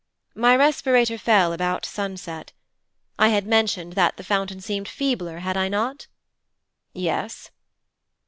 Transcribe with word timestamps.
'My 0.33 0.55
respirator 0.55 1.19
fell 1.19 1.53
about 1.53 1.85
sunset. 1.85 2.53
I 3.19 3.27
had 3.27 3.45
mentioned 3.45 3.93
that 3.93 4.17
the 4.17 4.23
fountain 4.23 4.59
seemed 4.59 4.87
feebler, 4.87 5.37
had 5.41 5.55
I 5.55 5.67
not?' 5.69 6.07
'Yes.' 6.91 7.51